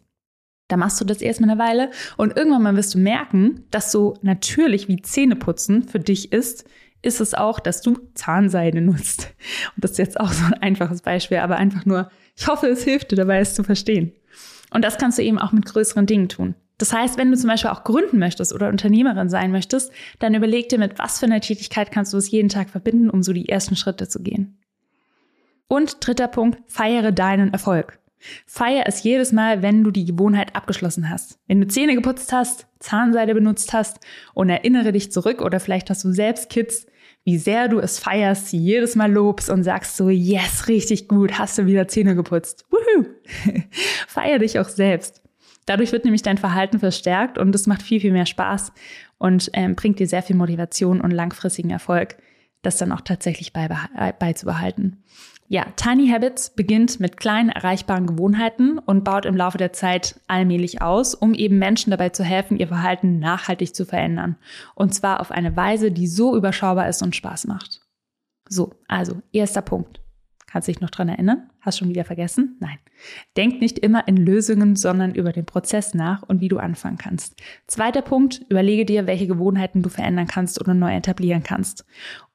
[0.70, 4.18] Da machst du das erstmal eine Weile und irgendwann mal wirst du merken, dass so
[4.22, 6.64] natürlich wie Zähneputzen für dich ist,
[7.02, 9.34] ist es auch, dass du Zahnseide nutzt.
[9.76, 12.84] Und das ist jetzt auch so ein einfaches Beispiel, aber einfach nur, ich hoffe, es
[12.84, 14.14] hilft dir dabei, es zu verstehen.
[14.72, 16.56] Und das kannst du eben auch mit größeren Dingen tun.
[16.78, 20.70] Das heißt, wenn du zum Beispiel auch gründen möchtest oder Unternehmerin sein möchtest, dann überleg
[20.70, 23.50] dir, mit was für einer Tätigkeit kannst du es jeden Tag verbinden, um so die
[23.50, 24.58] ersten Schritte zu gehen.
[25.68, 28.00] Und dritter Punkt, feiere deinen Erfolg.
[28.46, 31.40] Feier es jedes Mal, wenn du die Gewohnheit abgeschlossen hast.
[31.48, 34.00] Wenn du Zähne geputzt hast, Zahnseide benutzt hast
[34.34, 36.88] und erinnere dich zurück oder vielleicht hast du selbst Kids,
[37.24, 41.38] wie sehr du es feierst, sie jedes Mal lobst und sagst so, yes, richtig gut,
[41.38, 42.66] hast du wieder Zähne geputzt.
[42.72, 43.06] Woohoo!
[44.08, 45.22] Feier dich auch selbst.
[45.66, 48.74] Dadurch wird nämlich dein Verhalten verstärkt und es macht viel, viel mehr Spaß
[49.20, 52.18] und ähm, bringt dir sehr viel Motivation und langfristigen Erfolg,
[52.64, 55.04] das dann auch tatsächlich beizubehalten.
[55.52, 60.82] Ja, Tiny Habits beginnt mit kleinen erreichbaren Gewohnheiten und baut im Laufe der Zeit allmählich
[60.82, 64.38] aus, um eben Menschen dabei zu helfen, ihr Verhalten nachhaltig zu verändern.
[64.76, 67.82] Und zwar auf eine Weise, die so überschaubar ist und Spaß macht.
[68.48, 70.00] So, also erster Punkt.
[70.52, 71.50] Kannst du dich noch dran erinnern?
[71.62, 72.58] Hast schon wieder vergessen?
[72.60, 72.78] Nein.
[73.38, 77.38] Denk nicht immer in Lösungen, sondern über den Prozess nach und wie du anfangen kannst.
[77.68, 81.86] Zweiter Punkt, überlege dir, welche Gewohnheiten du verändern kannst oder neu etablieren kannst.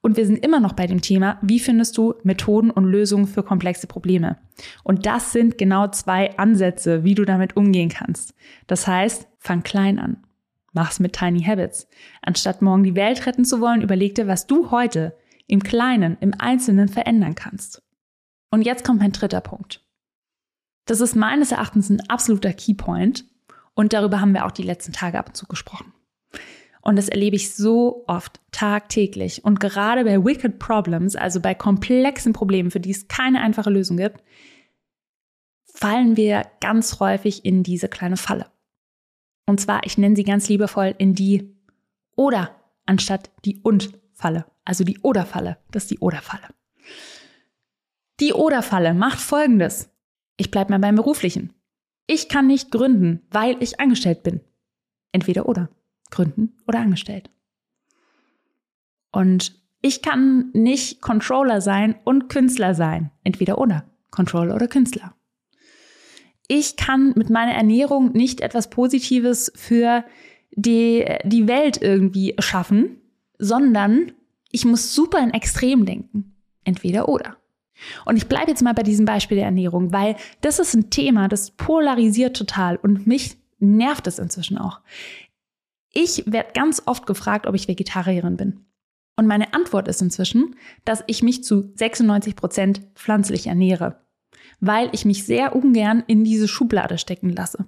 [0.00, 3.42] Und wir sind immer noch bei dem Thema, wie findest du Methoden und Lösungen für
[3.42, 4.38] komplexe Probleme?
[4.83, 8.35] Und das sind genau zwei Ansätze, wie du damit umgehen kannst.
[8.66, 10.24] Das heißt, fang klein an.
[10.72, 11.87] Mach's mit Tiny Habits.
[12.22, 15.14] Anstatt morgen die Welt retten zu wollen, überleg dir, was du heute
[15.46, 17.83] im Kleinen, im Einzelnen verändern kannst.
[18.57, 19.85] Und jetzt kommt mein dritter Punkt.
[20.87, 23.27] Das ist meines Erachtens ein absoluter Keypoint
[23.75, 25.92] und darüber haben wir auch die letzten Tage ab und zu gesprochen.
[26.81, 29.45] Und das erlebe ich so oft, tagtäglich.
[29.45, 33.99] Und gerade bei Wicked Problems, also bei komplexen Problemen, für die es keine einfache Lösung
[33.99, 34.25] gibt,
[35.66, 38.47] fallen wir ganz häufig in diese kleine Falle.
[39.45, 41.55] Und zwar, ich nenne sie ganz liebevoll in die
[42.16, 44.47] oder anstatt die und Falle.
[44.64, 45.59] Also die oder Falle.
[45.73, 46.49] Das ist die oder Falle.
[48.20, 49.90] Die Oder-Falle macht Folgendes.
[50.37, 51.52] Ich bleibe mal beim Beruflichen.
[52.07, 54.40] Ich kann nicht gründen, weil ich angestellt bin.
[55.12, 55.70] Entweder oder.
[56.11, 57.31] Gründen oder angestellt.
[59.12, 63.11] Und ich kann nicht Controller sein und Künstler sein.
[63.24, 63.85] Entweder oder.
[64.11, 65.14] Controller oder Künstler.
[66.48, 70.05] Ich kann mit meiner Ernährung nicht etwas Positives für
[70.52, 73.00] die, die Welt irgendwie schaffen,
[73.38, 74.12] sondern
[74.52, 76.37] ich muss super in Extrem denken.
[76.64, 77.37] Entweder oder.
[78.05, 81.29] Und ich bleibe jetzt mal bei diesem Beispiel der Ernährung, weil das ist ein Thema,
[81.29, 84.81] das polarisiert total und mich nervt es inzwischen auch.
[85.93, 88.67] Ich werde ganz oft gefragt, ob ich Vegetarierin bin.
[89.17, 94.03] Und meine Antwort ist inzwischen, dass ich mich zu 96 Prozent pflanzlich ernähre,
[94.61, 97.65] weil ich mich sehr ungern in diese Schublade stecken lasse.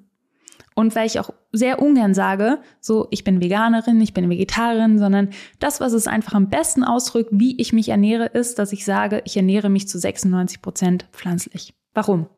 [0.78, 5.30] Und weil ich auch sehr ungern sage, so, ich bin Veganerin, ich bin Vegetarierin, sondern
[5.58, 9.20] das, was es einfach am besten ausdrückt, wie ich mich ernähre, ist, dass ich sage,
[9.24, 11.74] ich ernähre mich zu 96 Prozent pflanzlich.
[11.94, 12.28] Warum?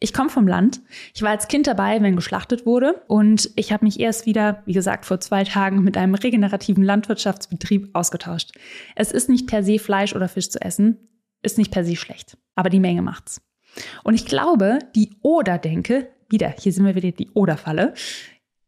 [0.00, 0.82] Ich komme vom Land.
[1.14, 3.04] Ich war als Kind dabei, wenn geschlachtet wurde.
[3.08, 7.88] Und ich habe mich erst wieder, wie gesagt, vor zwei Tagen mit einem regenerativen Landwirtschaftsbetrieb
[7.94, 8.52] ausgetauscht.
[8.96, 11.08] Es ist nicht per se Fleisch oder Fisch zu essen,
[11.40, 12.36] ist nicht per se schlecht.
[12.54, 13.40] Aber die Menge macht's.
[14.04, 17.94] Und ich glaube, die Oder-Denke, wieder, hier sind wir wieder die Oder-Falle.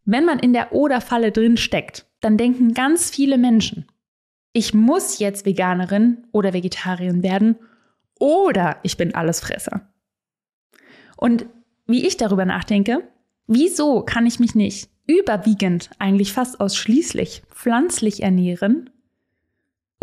[0.04, 3.86] Wenn man in der Oder-Falle drin steckt, dann denken ganz viele Menschen,
[4.52, 7.56] ich muss jetzt Veganerin oder Vegetarierin werden
[8.20, 9.92] oder ich bin Allesfresser.
[11.16, 11.46] Und
[11.86, 13.08] wie ich darüber nachdenke,
[13.46, 18.90] wieso kann ich mich nicht überwiegend, eigentlich fast ausschließlich pflanzlich ernähren,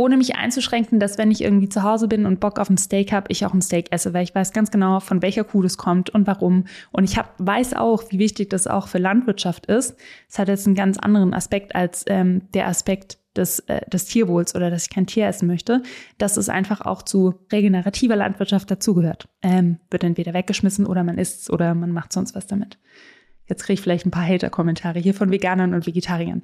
[0.01, 3.11] ohne mich einzuschränken, dass wenn ich irgendwie zu Hause bin und Bock auf ein Steak
[3.11, 5.77] habe, ich auch ein Steak esse, weil ich weiß ganz genau, von welcher Kuh das
[5.77, 6.65] kommt und warum.
[6.91, 9.95] Und ich hab, weiß auch, wie wichtig das auch für Landwirtschaft ist.
[10.27, 14.55] Es hat jetzt einen ganz anderen Aspekt als ähm, der Aspekt des, äh, des Tierwohls
[14.55, 15.83] oder dass ich kein Tier essen möchte,
[16.17, 19.29] dass es einfach auch zu regenerativer Landwirtschaft dazugehört.
[19.43, 22.79] Ähm, wird entweder weggeschmissen oder man isst es oder man macht sonst was damit.
[23.47, 26.41] Jetzt kriege ich vielleicht ein paar Hater-Kommentare hier von Veganern und Vegetariern.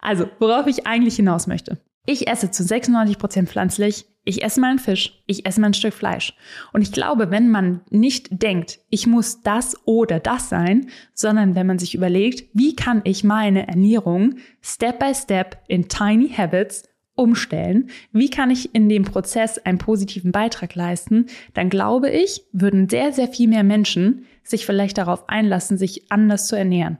[0.00, 1.78] Also, worauf ich eigentlich hinaus möchte.
[2.08, 4.06] Ich esse zu 96 Prozent pflanzlich.
[4.24, 5.22] Ich esse mal einen Fisch.
[5.26, 6.36] Ich esse mal ein Stück Fleisch.
[6.72, 11.66] Und ich glaube, wenn man nicht denkt, ich muss das oder das sein, sondern wenn
[11.66, 16.84] man sich überlegt, wie kann ich meine Ernährung Step by Step in Tiny Habits
[17.16, 17.90] umstellen?
[18.12, 21.26] Wie kann ich in dem Prozess einen positiven Beitrag leisten?
[21.54, 26.46] Dann glaube ich, würden sehr, sehr viel mehr Menschen sich vielleicht darauf einlassen, sich anders
[26.46, 26.98] zu ernähren.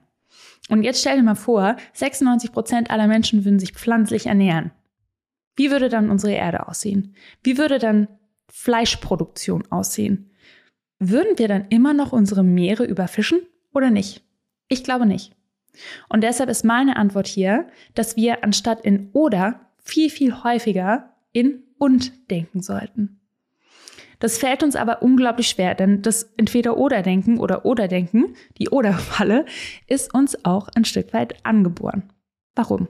[0.69, 4.73] Und jetzt stell dir mal vor, 96 Prozent aller Menschen würden sich pflanzlich ernähren.
[5.57, 7.15] Wie würde dann unsere Erde aussehen?
[7.43, 8.09] Wie würde dann
[8.49, 10.31] Fleischproduktion aussehen?
[10.99, 13.41] Würden wir dann immer noch unsere Meere überfischen
[13.73, 14.23] oder nicht?
[14.69, 15.35] Ich glaube nicht.
[16.09, 21.65] Und deshalb ist meine Antwort hier, dass wir anstatt in oder viel, viel häufiger in
[21.79, 23.21] und denken sollten.
[24.19, 29.45] Das fällt uns aber unglaublich schwer, denn das Entweder-Oder-Denken oder Oder-Denken, die Oder-Falle,
[29.87, 32.11] ist uns auch ein Stück weit angeboren.
[32.55, 32.89] Warum?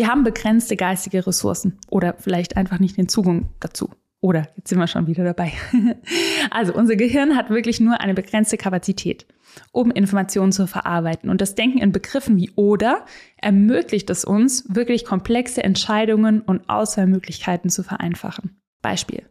[0.00, 3.90] Wir haben begrenzte geistige Ressourcen oder vielleicht einfach nicht den Zugang dazu.
[4.22, 5.52] Oder jetzt sind wir schon wieder dabei.
[6.50, 9.26] also unser Gehirn hat wirklich nur eine begrenzte Kapazität,
[9.72, 11.28] um Informationen zu verarbeiten.
[11.28, 13.04] Und das Denken in Begriffen wie oder
[13.36, 18.58] ermöglicht es uns, wirklich komplexe Entscheidungen und Auswahlmöglichkeiten zu vereinfachen.
[18.80, 19.24] Beispiel.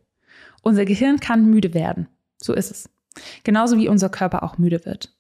[0.62, 2.10] Unser Gehirn kann müde werden.
[2.38, 2.92] So ist es.
[3.44, 5.18] Genauso wie unser Körper auch müde wird.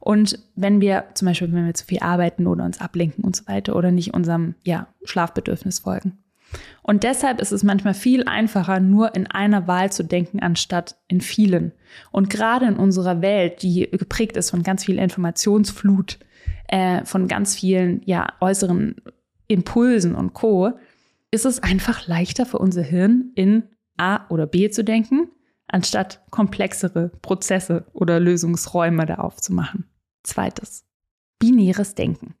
[0.00, 3.46] Und wenn wir zum Beispiel, wenn wir zu viel arbeiten oder uns ablenken und so
[3.46, 6.18] weiter oder nicht unserem ja, Schlafbedürfnis folgen.
[6.82, 11.20] Und deshalb ist es manchmal viel einfacher, nur in einer Wahl zu denken, anstatt in
[11.20, 11.72] vielen.
[12.10, 16.18] Und gerade in unserer Welt, die geprägt ist von ganz viel Informationsflut,
[16.68, 18.96] äh, von ganz vielen ja, äußeren
[19.46, 20.72] Impulsen und Co.,
[21.32, 23.62] ist es einfach leichter für unser Hirn, in
[23.96, 25.28] A oder B zu denken,
[25.70, 29.88] anstatt komplexere Prozesse oder Lösungsräume da aufzumachen.
[30.22, 30.84] Zweites.
[31.38, 32.34] Binäres Denken.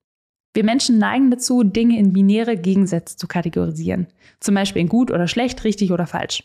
[0.52, 4.08] Wir Menschen neigen dazu, Dinge in binäre Gegensätze zu kategorisieren.
[4.40, 6.42] Zum Beispiel in gut oder schlecht, richtig oder falsch.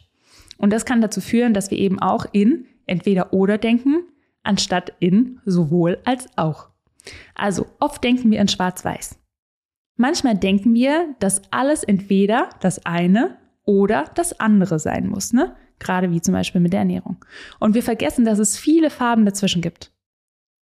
[0.58, 4.04] Und das kann dazu führen, dass wir eben auch in entweder oder denken,
[4.44, 6.70] anstatt in sowohl als auch.
[7.34, 9.18] Also oft denken wir in schwarz-weiß.
[9.98, 15.34] Manchmal denken wir, dass alles entweder das eine oder das andere sein muss.
[15.34, 15.56] Ne?
[15.80, 17.24] Gerade wie zum Beispiel mit der Ernährung.
[17.60, 19.92] Und wir vergessen, dass es viele Farben dazwischen gibt.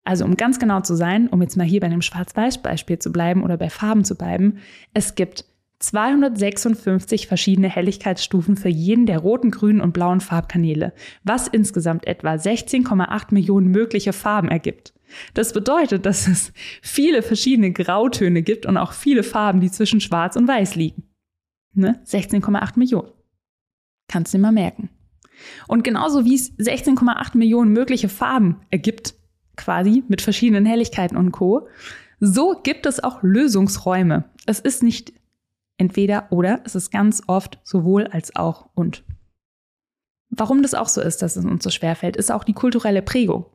[0.03, 3.43] Also um ganz genau zu sein, um jetzt mal hier bei dem Schwarz-Weiß-Beispiel zu bleiben
[3.43, 4.57] oder bei Farben zu bleiben,
[4.93, 5.45] es gibt
[5.81, 10.93] 256 verschiedene Helligkeitsstufen für jeden der roten, grünen und blauen Farbkanäle,
[11.23, 14.93] was insgesamt etwa 16,8 Millionen mögliche Farben ergibt.
[15.33, 20.35] Das bedeutet, dass es viele verschiedene Grautöne gibt und auch viele Farben, die zwischen Schwarz
[20.35, 21.03] und Weiß liegen.
[21.73, 22.01] Ne?
[22.05, 23.11] 16,8 Millionen.
[24.07, 24.89] Kannst du dir mal merken.
[25.67, 29.15] Und genauso wie es 16,8 Millionen mögliche Farben ergibt,
[29.55, 31.67] quasi mit verschiedenen Helligkeiten und Co.,
[32.19, 34.25] so gibt es auch Lösungsräume.
[34.45, 35.13] Es ist nicht
[35.77, 39.03] entweder oder, es ist ganz oft sowohl als auch und.
[40.29, 43.01] Warum das auch so ist, dass es uns so schwer fällt, ist auch die kulturelle
[43.01, 43.45] Prägung.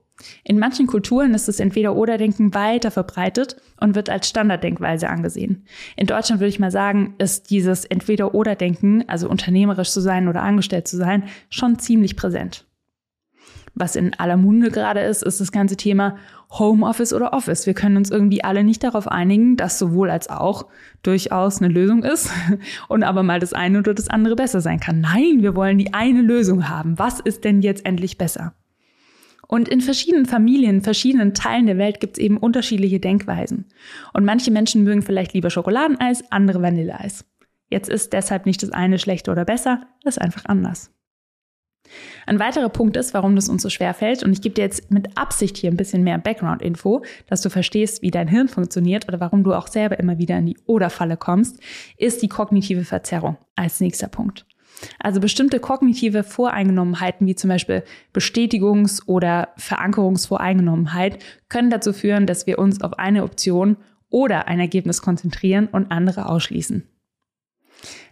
[0.44, 5.66] In manchen Kulturen ist das Entweder-Oder-Denken weiter verbreitet und wird als Standarddenkweise angesehen.
[5.96, 10.88] In Deutschland würde ich mal sagen, ist dieses Entweder-Oder-Denken, also unternehmerisch zu sein oder angestellt
[10.88, 12.64] zu sein, schon ziemlich präsent.
[13.78, 16.16] Was in aller Munde gerade ist, ist das ganze Thema
[16.50, 17.66] Homeoffice oder Office.
[17.66, 20.66] Wir können uns irgendwie alle nicht darauf einigen, dass sowohl als auch
[21.02, 22.30] durchaus eine Lösung ist
[22.88, 25.02] und aber mal das eine oder das andere besser sein kann.
[25.02, 26.98] Nein, wir wollen die eine Lösung haben.
[26.98, 28.54] Was ist denn jetzt endlich besser?
[29.48, 33.66] Und in verschiedenen Familien, verschiedenen Teilen der Welt gibt es eben unterschiedliche Denkweisen.
[34.12, 37.24] Und manche Menschen mögen vielleicht lieber Schokoladeneis, andere Vanilleeis.
[37.68, 40.90] Jetzt ist deshalb nicht das eine schlechter oder besser, das ist einfach anders.
[42.26, 44.90] Ein weiterer Punkt ist, warum das uns so schwer fällt, und ich gebe dir jetzt
[44.90, 49.20] mit Absicht hier ein bisschen mehr Background-Info, dass du verstehst, wie dein Hirn funktioniert oder
[49.20, 51.60] warum du auch selber immer wieder in die Oder-Falle kommst,
[51.96, 54.46] ist die kognitive Verzerrung als nächster Punkt.
[54.98, 62.58] Also bestimmte kognitive Voreingenommenheiten, wie zum Beispiel Bestätigungs- oder Verankerungsvoreingenommenheit, können dazu führen, dass wir
[62.58, 63.76] uns auf eine Option
[64.10, 66.86] oder ein Ergebnis konzentrieren und andere ausschließen.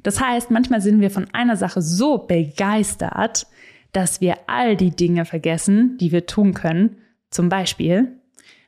[0.02, 3.46] Das heißt, manchmal sind wir von einer Sache so begeistert,
[3.92, 6.96] dass wir all die Dinge vergessen, die wir tun können.
[7.30, 8.20] Zum Beispiel,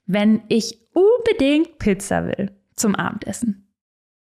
[0.06, 3.65] wenn ich unbedingt Pizza will zum Abendessen,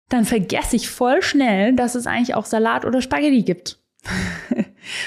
[0.09, 3.79] dann vergesse ich voll schnell, dass es eigentlich auch Salat oder Spaghetti gibt.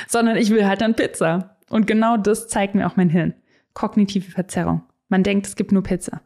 [0.07, 1.57] Sondern ich will halt dann Pizza.
[1.69, 3.33] Und genau das zeigt mir auch mein Hirn.
[3.73, 4.81] Kognitive Verzerrung.
[5.09, 6.21] Man denkt, es gibt nur Pizza,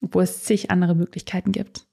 [0.00, 1.86] obwohl es zig andere Möglichkeiten gibt.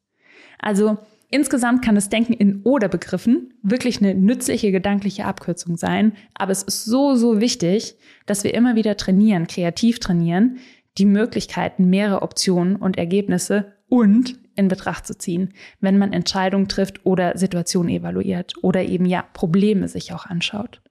[0.59, 0.97] Also
[1.33, 6.85] Insgesamt kann das Denken in Oder-Begriffen wirklich eine nützliche gedankliche Abkürzung sein, aber es ist
[6.85, 7.95] so, so wichtig,
[8.27, 10.59] dass wir immer wieder trainieren, kreativ trainieren,
[10.99, 17.05] die Möglichkeiten, mehrere Optionen und Ergebnisse und in Betracht zu ziehen, wenn man Entscheidungen trifft
[17.05, 20.81] oder Situationen evaluiert oder eben ja Probleme sich auch anschaut.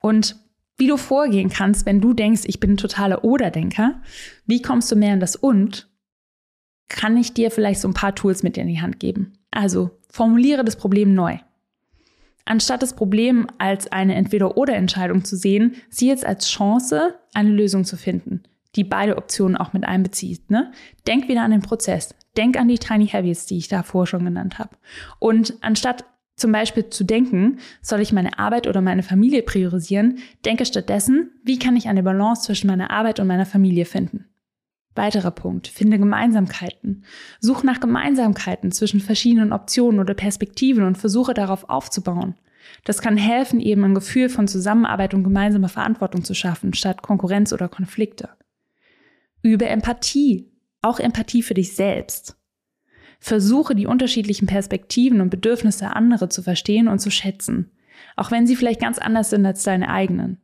[0.00, 0.36] Und
[0.78, 4.00] wie du vorgehen kannst, wenn du denkst, ich bin ein totaler Oder-Denker,
[4.46, 5.88] wie kommst du mehr in das Und,
[6.88, 9.32] kann ich dir vielleicht so ein paar Tools mit in die Hand geben.
[9.50, 11.38] Also formuliere das Problem neu.
[12.44, 17.96] Anstatt das Problem als eine Entweder-oder-Entscheidung zu sehen, sieh es als Chance, eine Lösung zu
[17.96, 18.44] finden,
[18.76, 20.48] die beide Optionen auch mit einbezieht.
[20.48, 20.70] Ne?
[21.08, 22.14] Denk wieder an den Prozess.
[22.36, 24.76] Denk an die Tiny Habits, die ich davor schon genannt habe.
[25.18, 26.04] Und anstatt
[26.36, 31.58] zum Beispiel zu denken, soll ich meine Arbeit oder meine Familie priorisieren, denke stattdessen, wie
[31.58, 34.26] kann ich eine Balance zwischen meiner Arbeit und meiner Familie finden.
[34.94, 35.68] Weiterer Punkt.
[35.68, 37.04] Finde Gemeinsamkeiten.
[37.40, 42.34] Such nach Gemeinsamkeiten zwischen verschiedenen Optionen oder Perspektiven und versuche darauf aufzubauen.
[42.84, 47.52] Das kann helfen, eben ein Gefühl von Zusammenarbeit und gemeinsamer Verantwortung zu schaffen, statt Konkurrenz
[47.52, 48.30] oder Konflikte.
[49.42, 50.50] Übe Empathie.
[50.86, 52.36] Auch Empathie für dich selbst.
[53.18, 57.72] Versuche die unterschiedlichen Perspektiven und Bedürfnisse anderer zu verstehen und zu schätzen.
[58.14, 60.40] Auch wenn sie vielleicht ganz anders sind als deine eigenen.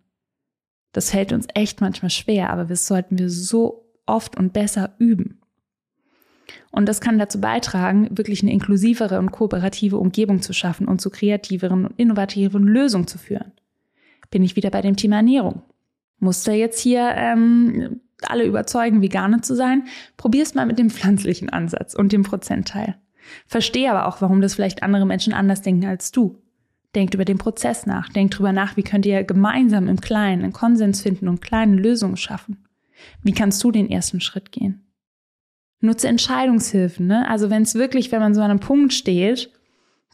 [0.90, 5.40] Das fällt uns echt manchmal schwer, aber das sollten wir so oft und besser üben.
[6.72, 11.10] Und das kann dazu beitragen, wirklich eine inklusivere und kooperative Umgebung zu schaffen und zu
[11.10, 13.52] kreativeren und innovativeren Lösungen zu führen.
[14.32, 15.62] Bin ich wieder bei dem Thema Ernährung.
[16.18, 19.84] Muss da jetzt hier ähm, alle überzeugen, Veganer zu sein?
[20.16, 22.96] Probier's mal mit dem pflanzlichen Ansatz und dem Prozentteil.
[23.46, 26.42] Verstehe aber auch, warum das vielleicht andere Menschen anders denken als du.
[26.94, 28.08] Denkt über den Prozess nach.
[28.10, 32.16] Denkt drüber nach, wie könnt ihr gemeinsam im Kleinen einen Konsens finden und kleine Lösungen
[32.16, 32.64] schaffen.
[33.22, 34.84] Wie kannst du den ersten Schritt gehen?
[35.80, 37.06] Nutze Entscheidungshilfen.
[37.06, 37.28] Ne?
[37.28, 39.50] Also wenn es wirklich, wenn man so an einem Punkt steht,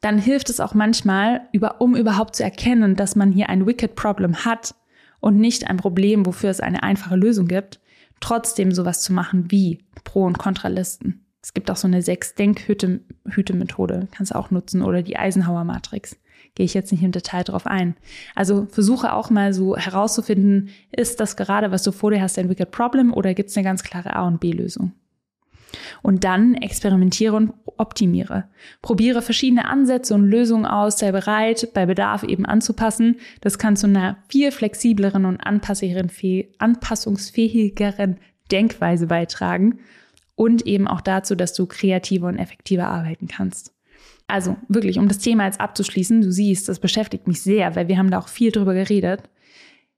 [0.01, 3.97] dann hilft es auch manchmal, über, um überhaupt zu erkennen, dass man hier ein Wicked
[3.97, 4.75] Problem hat
[5.21, 7.81] und nicht ein Problem, wofür es eine einfache Lösung gibt,
[8.20, 11.26] trotzdem sowas zu machen wie Pro- und Kontralisten.
[11.42, 16.16] Es gibt auch so eine Sechs-Denk-Hüte-Methode, kannst du auch nutzen, oder die Eisenhower-Matrix
[16.54, 17.94] gehe ich jetzt nicht im Detail drauf ein.
[18.35, 22.48] Also versuche auch mal so herauszufinden, ist das gerade, was du vor dir hast, ein
[22.48, 24.92] Wicked Problem oder gibt es eine ganz klare A- und B-Lösung?
[26.02, 28.45] Und dann experimentiere und optimiere.
[28.83, 33.17] Probiere verschiedene Ansätze und Lösungen aus, sei bereit, bei Bedarf eben anzupassen.
[33.41, 38.17] Das kann zu einer viel flexibleren und anpassungsfähigeren
[38.51, 39.79] Denkweise beitragen
[40.35, 43.73] und eben auch dazu, dass du kreativer und effektiver arbeiten kannst.
[44.29, 47.99] Also wirklich, um das Thema jetzt abzuschließen, du siehst, das beschäftigt mich sehr, weil wir
[47.99, 49.23] haben da auch viel drüber geredet.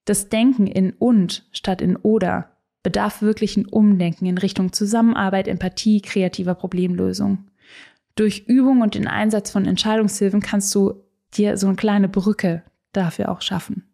[0.05, 6.01] Das Denken in und statt in oder bedarf wirklich ein Umdenken in Richtung Zusammenarbeit, Empathie,
[6.01, 7.50] kreativer Problemlösung.
[8.21, 13.31] Durch Übung und den Einsatz von Entscheidungshilfen kannst du dir so eine kleine Brücke dafür
[13.31, 13.89] auch schaffen.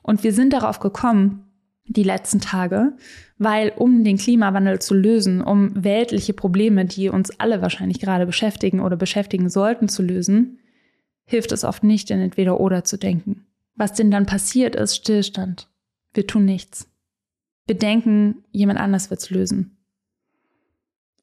[0.00, 1.44] Und wir sind darauf gekommen,
[1.84, 2.96] die letzten Tage,
[3.36, 8.80] weil um den Klimawandel zu lösen, um weltliche Probleme, die uns alle wahrscheinlich gerade beschäftigen
[8.80, 10.60] oder beschäftigen sollten, zu lösen,
[11.26, 13.44] hilft es oft nicht, in entweder oder zu denken.
[13.74, 15.68] Was denn dann passiert, ist Stillstand.
[16.14, 16.90] Wir tun nichts.
[17.66, 19.77] Wir denken, jemand anders wird's lösen.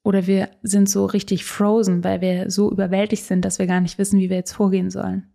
[0.06, 3.98] Oder wir sind so richtig frozen, weil wir so überwältigt sind, dass wir gar nicht
[3.98, 5.32] wissen, wie wir jetzt vorgehen sollen.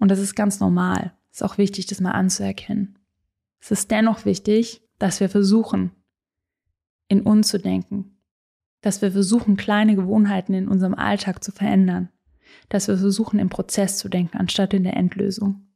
[0.00, 1.12] Und das ist ganz normal.
[1.30, 2.98] Ist auch wichtig, das mal anzuerkennen.
[3.60, 5.92] Es ist dennoch wichtig, dass wir versuchen,
[7.06, 8.16] in uns zu denken,
[8.80, 12.08] dass wir versuchen, kleine Gewohnheiten in unserem Alltag zu verändern,
[12.70, 15.68] dass wir versuchen, im Prozess zu denken, anstatt in der Endlösung.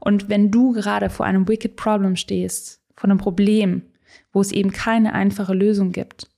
[0.00, 3.82] Und wenn du gerade vor einem Wicked Problem stehst, vor einem Problem,
[4.32, 6.31] wo es eben keine einfache Lösung gibt,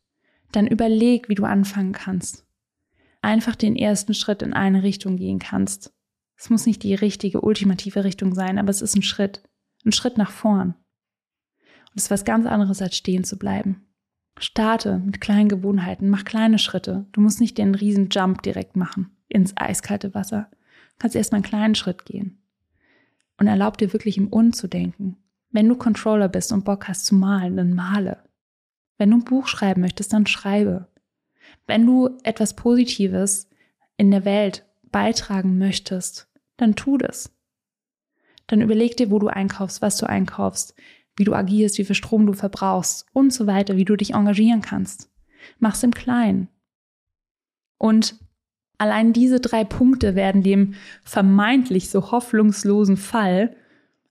[0.57, 2.46] dann überleg, wie du anfangen kannst.
[3.22, 5.92] Einfach den ersten Schritt in eine Richtung gehen kannst
[6.36, 9.42] Es muss nicht die richtige, ultimative Richtung sein, aber es ist ein Schritt.
[9.84, 10.74] Ein Schritt nach vorn.
[11.90, 13.86] Und es ist was ganz anderes, als stehen zu bleiben.
[14.38, 17.07] Starte mit kleinen Gewohnheiten, mach kleine Schritte.
[17.12, 20.48] Du musst nicht den riesen Jump direkt machen ins eiskalte Wasser.
[20.50, 22.42] Du kannst erstmal einen kleinen Schritt gehen.
[23.36, 25.16] Und erlaub dir wirklich im Un zu denken.
[25.50, 28.23] Wenn du Controller bist und Bock hast zu malen, dann male.
[28.99, 30.88] Wenn du ein Buch schreiben möchtest, dann schreibe.
[31.66, 33.49] Wenn du etwas Positives
[33.97, 37.32] in der Welt beitragen möchtest, dann tu das.
[38.47, 40.74] Dann überleg dir, wo du einkaufst, was du einkaufst,
[41.16, 44.62] wie du agierst, wie viel Strom du verbrauchst und so weiter, wie du dich engagieren
[44.62, 45.11] kannst.
[45.59, 46.49] Mach's im Kleinen.
[47.78, 48.18] Und
[48.78, 53.57] allein diese drei Punkte werden dem vermeintlich so hoffnungslosen Fall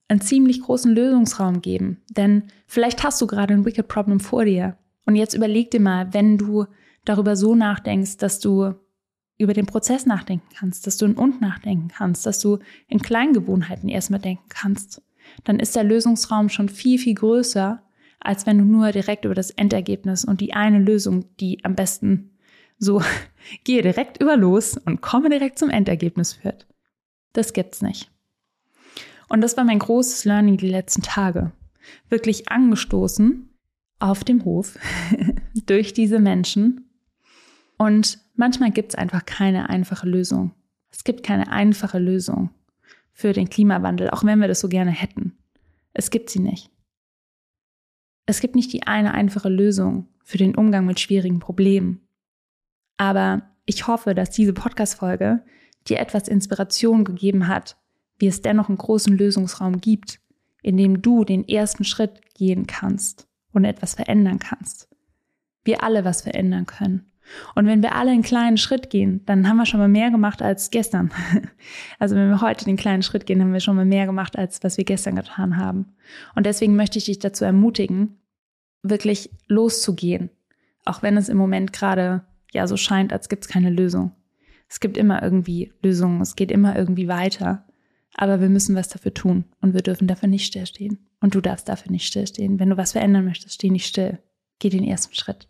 [0.08, 2.02] einen ziemlich großen Lösungsraum geben.
[2.10, 4.76] Denn vielleicht hast du gerade ein Wicked Problem vor dir.
[5.06, 6.66] Und jetzt überleg dir mal, wenn du
[7.04, 8.74] darüber so nachdenkst, dass du
[9.36, 13.88] über den Prozess nachdenken kannst, dass du in und nachdenken kannst, dass du in Kleingewohnheiten
[13.88, 15.02] erstmal denken kannst,
[15.42, 17.82] dann ist der Lösungsraum schon viel, viel größer,
[18.20, 22.30] als wenn du nur direkt über das Endergebnis und die eine Lösung, die am besten
[22.78, 23.02] so
[23.64, 26.66] gehe direkt über los und komme direkt zum Endergebnis führt.
[27.32, 28.13] Das gibt's nicht.
[29.28, 31.52] Und das war mein großes Learning die letzten Tage.
[32.08, 33.48] Wirklich angestoßen
[33.98, 34.78] auf dem Hof
[35.66, 36.90] durch diese Menschen.
[37.78, 40.52] Und manchmal gibt's einfach keine einfache Lösung.
[40.90, 42.50] Es gibt keine einfache Lösung
[43.12, 45.36] für den Klimawandel, auch wenn wir das so gerne hätten.
[45.92, 46.70] Es gibt sie nicht.
[48.26, 52.00] Es gibt nicht die eine einfache Lösung für den Umgang mit schwierigen Problemen.
[52.96, 55.44] Aber ich hoffe, dass diese Podcast-Folge
[55.88, 57.76] dir etwas Inspiration gegeben hat,
[58.18, 60.20] wie es dennoch einen großen Lösungsraum gibt,
[60.62, 64.88] in dem du den ersten Schritt gehen kannst und etwas verändern kannst.
[65.64, 67.10] Wir alle was verändern können.
[67.54, 70.42] Und wenn wir alle einen kleinen Schritt gehen, dann haben wir schon mal mehr gemacht
[70.42, 71.10] als gestern.
[71.98, 74.62] Also wenn wir heute den kleinen Schritt gehen, haben wir schon mal mehr gemacht, als
[74.62, 75.94] was wir gestern getan haben.
[76.34, 78.18] Und deswegen möchte ich dich dazu ermutigen,
[78.82, 80.28] wirklich loszugehen.
[80.84, 84.12] Auch wenn es im Moment gerade ja so scheint, als gibt es keine Lösung.
[84.68, 87.64] Es gibt immer irgendwie Lösungen, es geht immer irgendwie weiter.
[88.16, 90.98] Aber wir müssen was dafür tun und wir dürfen dafür nicht stillstehen.
[91.20, 92.60] Und du darfst dafür nicht stillstehen.
[92.60, 94.18] Wenn du was verändern möchtest, steh nicht still.
[94.58, 95.48] Geh den ersten Schritt.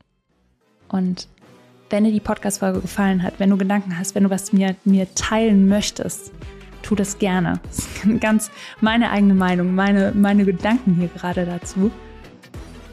[0.89, 1.29] Und
[1.91, 5.13] wenn dir die Podcast-Folge gefallen hat, wenn du Gedanken hast, wenn du was mir, mir
[5.15, 6.33] teilen möchtest,
[6.83, 7.61] tu das gerne.
[7.67, 8.51] Das ist ganz
[8.81, 11.91] meine eigene Meinung, meine, meine Gedanken hier gerade dazu.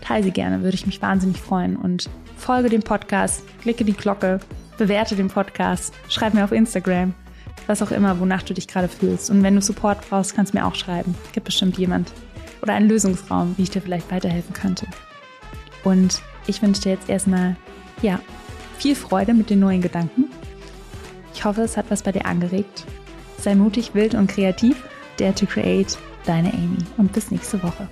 [0.02, 1.76] Teile sie gerne, würde ich mich wahnsinnig freuen.
[1.76, 4.40] Und folge dem Podcast, klicke die Glocke,
[4.78, 7.14] bewerte den Podcast, schreib mir auf Instagram,
[7.68, 9.30] was auch immer, wonach du dich gerade fühlst.
[9.30, 11.16] Und wenn du Support brauchst, kannst du mir auch schreiben.
[11.34, 12.12] Gibt bestimmt jemand
[12.62, 14.88] oder einen Lösungsraum, wie ich dir vielleicht weiterhelfen könnte.
[15.84, 17.56] Und ich wünsche dir jetzt erstmal,
[18.02, 18.20] ja,
[18.78, 20.26] viel Freude mit den neuen Gedanken.
[21.34, 22.86] Ich hoffe, es hat was bei dir angeregt.
[23.38, 24.84] Sei mutig, wild und kreativ.
[25.18, 26.80] Dare to create, deine Amy.
[26.98, 27.88] Und bis nächste Woche.